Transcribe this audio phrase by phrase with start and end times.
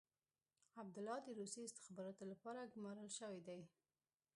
[0.81, 3.61] عبدالله د روسي استخباراتو لپاره ګمارل شوی دی.